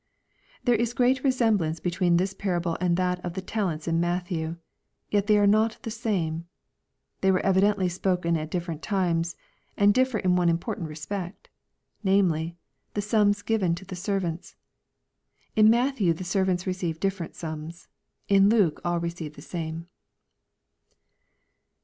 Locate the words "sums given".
13.03-13.75